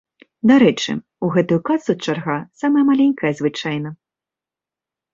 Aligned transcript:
Дарэчы, 0.51 0.93
у 1.27 1.29
гэтую 1.35 1.59
касу 1.69 1.95
чарга 2.07 2.39
самая 2.65 2.83
маленькая 2.91 3.31
звычайна. 3.45 3.89